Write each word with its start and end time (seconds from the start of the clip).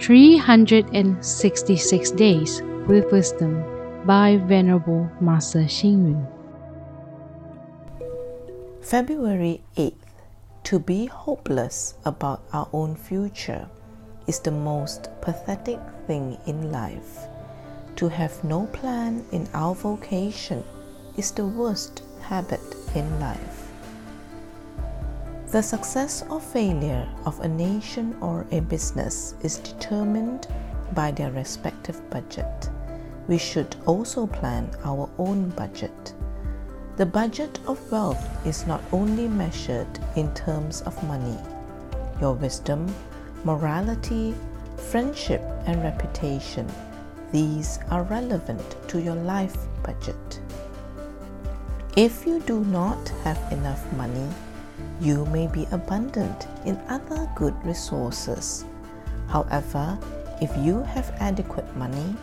366 0.00 2.10
Days 2.12 2.62
with 2.88 3.12
Wisdom 3.12 3.62
by 4.04 4.36
Venerable 4.36 5.08
Master 5.20 5.60
Xing 5.60 6.10
Yun. 6.10 6.26
February 8.80 9.60
8th. 9.76 9.94
To 10.64 10.78
be 10.78 11.06
hopeless 11.06 11.94
about 12.04 12.42
our 12.52 12.68
own 12.72 12.96
future 12.96 13.68
is 14.26 14.40
the 14.40 14.50
most 14.50 15.08
pathetic 15.20 15.78
thing 16.06 16.38
in 16.46 16.72
life. 16.72 17.28
To 17.96 18.08
have 18.08 18.42
no 18.42 18.66
plan 18.66 19.24
in 19.32 19.48
our 19.54 19.74
vocation 19.74 20.64
is 21.16 21.30
the 21.32 21.46
worst 21.46 22.02
habit 22.22 22.60
in 22.94 23.20
life. 23.20 23.71
The 25.52 25.62
success 25.62 26.24
or 26.30 26.40
failure 26.40 27.06
of 27.26 27.38
a 27.40 27.48
nation 27.48 28.16
or 28.22 28.46
a 28.52 28.60
business 28.60 29.34
is 29.42 29.58
determined 29.58 30.46
by 30.94 31.10
their 31.10 31.30
respective 31.30 32.00
budget. 32.08 32.70
We 33.28 33.36
should 33.36 33.76
also 33.84 34.26
plan 34.26 34.70
our 34.82 35.10
own 35.18 35.50
budget. 35.50 36.14
The 36.96 37.04
budget 37.04 37.60
of 37.66 37.92
wealth 37.92 38.46
is 38.46 38.66
not 38.66 38.82
only 38.92 39.28
measured 39.28 39.98
in 40.16 40.32
terms 40.32 40.80
of 40.82 41.04
money. 41.04 41.36
Your 42.18 42.32
wisdom, 42.32 42.86
morality, 43.44 44.34
friendship, 44.90 45.42
and 45.66 45.82
reputation, 45.82 46.66
these 47.30 47.78
are 47.90 48.04
relevant 48.04 48.76
to 48.88 49.02
your 49.02 49.16
life 49.16 49.58
budget. 49.82 50.40
If 51.94 52.24
you 52.26 52.40
do 52.40 52.64
not 52.64 53.06
have 53.24 53.52
enough 53.52 53.84
money, 53.92 54.26
you 55.02 55.26
may 55.26 55.48
be 55.48 55.66
abundant 55.72 56.46
in 56.64 56.80
other 56.88 57.28
good 57.34 57.54
resources. 57.64 58.64
However, 59.26 59.98
if 60.40 60.56
you 60.56 60.82
have 60.82 61.16
adequate 61.18 61.76
money, 61.76 62.14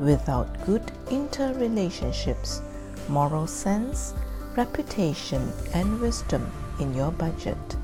without 0.00 0.48
good 0.66 0.82
interrelationships, 1.06 2.60
moral 3.08 3.46
sense, 3.46 4.12
reputation, 4.56 5.52
and 5.72 6.00
wisdom 6.00 6.50
in 6.80 6.92
your 6.94 7.12
budget, 7.12 7.76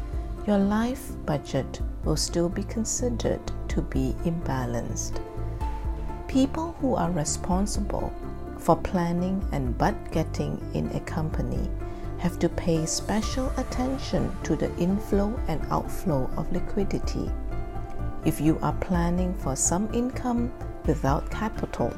your 0.44 0.58
life 0.58 1.12
budget 1.24 1.80
will 2.04 2.16
still 2.16 2.48
be 2.48 2.64
considered 2.64 3.40
to 3.68 3.80
be 3.82 4.12
imbalanced. 4.24 5.20
People 6.26 6.74
who 6.80 6.96
are 6.96 7.12
responsible 7.12 8.12
for 8.58 8.76
planning 8.76 9.46
and 9.52 9.78
budgeting 9.78 10.58
in 10.74 10.90
a 10.96 11.00
company 11.00 11.70
have 12.22 12.38
to 12.38 12.48
pay 12.48 12.86
special 12.86 13.52
attention 13.56 14.30
to 14.44 14.54
the 14.54 14.72
inflow 14.76 15.36
and 15.48 15.60
outflow 15.72 16.30
of 16.36 16.52
liquidity. 16.52 17.28
If 18.24 18.40
you 18.40 18.60
are 18.62 18.74
planning 18.74 19.34
for 19.34 19.56
some 19.56 19.92
income 19.92 20.52
without 20.86 21.28
capital, 21.32 21.92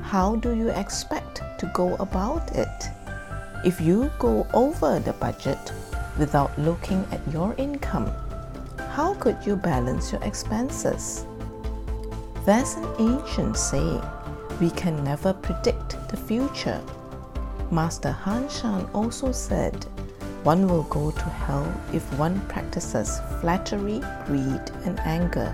how 0.00 0.36
do 0.36 0.56
you 0.56 0.70
expect 0.70 1.42
to 1.58 1.70
go 1.74 1.96
about 1.96 2.56
it? 2.56 2.88
If 3.62 3.78
you 3.78 4.10
go 4.18 4.46
over 4.54 5.00
the 5.00 5.12
budget 5.12 5.58
without 6.18 6.58
looking 6.58 7.06
at 7.12 7.20
your 7.30 7.54
income, 7.58 8.10
how 8.92 9.12
could 9.20 9.36
you 9.44 9.54
balance 9.54 10.12
your 10.12 10.24
expenses? 10.24 11.26
There's 12.46 12.72
an 12.72 12.88
ancient 12.98 13.58
saying 13.58 14.02
we 14.62 14.70
can 14.70 15.04
never 15.04 15.34
predict 15.34 16.08
the 16.08 16.16
future 16.16 16.82
Master 17.70 18.12
Han 18.12 18.48
Shan 18.48 18.88
also 18.94 19.32
said, 19.32 19.84
one 20.44 20.66
will 20.68 20.84
go 20.84 21.10
to 21.10 21.22
hell 21.22 21.70
if 21.92 22.02
one 22.18 22.40
practices 22.48 23.20
flattery, 23.40 24.00
greed, 24.24 24.62
and 24.84 24.98
anger. 25.00 25.50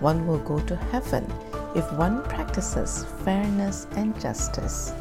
One 0.00 0.26
will 0.26 0.38
go 0.38 0.58
to 0.60 0.76
heaven 0.76 1.24
if 1.76 1.92
one 1.92 2.22
practices 2.24 3.04
fairness 3.24 3.86
and 3.92 4.18
justice. 4.20 4.92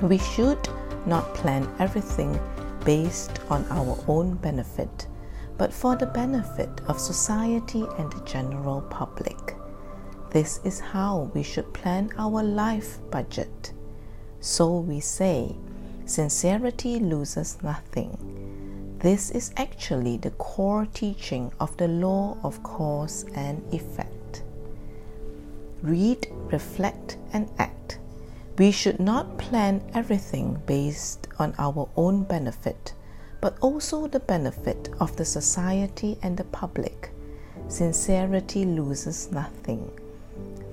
We 0.00 0.18
should 0.18 0.68
not 1.06 1.34
plan 1.34 1.68
everything 1.78 2.38
based 2.84 3.40
on 3.50 3.66
our 3.70 3.98
own 4.06 4.36
benefit, 4.36 5.08
but 5.58 5.72
for 5.72 5.96
the 5.96 6.06
benefit 6.06 6.70
of 6.86 6.98
society 6.98 7.84
and 7.98 8.10
the 8.12 8.24
general 8.24 8.82
public. 8.82 9.56
This 10.30 10.60
is 10.64 10.78
how 10.78 11.30
we 11.34 11.42
should 11.42 11.74
plan 11.74 12.10
our 12.16 12.42
life 12.42 12.98
budget. 13.10 13.72
So 14.40 14.78
we 14.78 15.00
say, 15.00 15.56
sincerity 16.06 17.00
loses 17.00 17.58
nothing. 17.62 18.16
This 19.00 19.30
is 19.30 19.52
actually 19.56 20.16
the 20.16 20.30
core 20.30 20.86
teaching 20.92 21.52
of 21.60 21.76
the 21.76 21.88
law 21.88 22.36
of 22.42 22.62
cause 22.62 23.24
and 23.34 23.62
effect. 23.72 24.42
Read, 25.82 26.28
reflect, 26.50 27.16
and 27.32 27.48
act. 27.58 27.98
We 28.58 28.72
should 28.72 28.98
not 28.98 29.38
plan 29.38 29.82
everything 29.94 30.60
based 30.66 31.28
on 31.38 31.54
our 31.58 31.88
own 31.96 32.24
benefit, 32.24 32.92
but 33.40 33.56
also 33.60 34.06
the 34.08 34.20
benefit 34.20 34.88
of 34.98 35.16
the 35.16 35.24
society 35.24 36.18
and 36.22 36.36
the 36.36 36.44
public. 36.44 37.10
Sincerity 37.68 38.64
loses 38.64 39.30
nothing. 39.30 39.90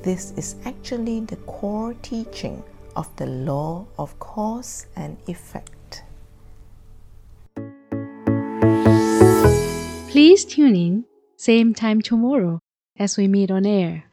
This 0.01 0.31
is 0.37 0.55
actually 0.65 1.19
the 1.21 1.35
core 1.37 1.95
teaching 2.01 2.63
of 2.95 3.16
the 3.17 3.25
law 3.25 3.85
of 3.97 4.17
cause 4.19 4.88
and 4.95 5.17
effect. 5.28 6.03
Please 10.09 10.45
tune 10.45 10.75
in, 10.75 11.05
same 11.35 11.73
time 11.73 12.01
tomorrow 12.01 12.59
as 12.97 13.17
we 13.17 13.28
meet 13.28 13.51
on 13.51 13.66
air. 13.66 14.05